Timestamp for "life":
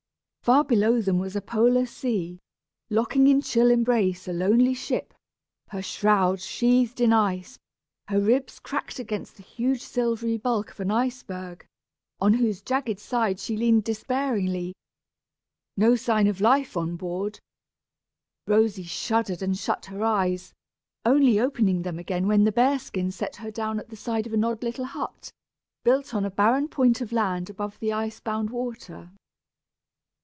16.41-16.75